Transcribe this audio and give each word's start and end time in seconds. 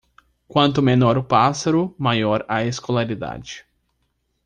Quanto 0.47 0.81
menor 0.81 1.15
o 1.15 1.23
pássaro, 1.23 1.93
maior 1.99 2.43
a 2.47 2.63
escolaridade. 2.65 3.63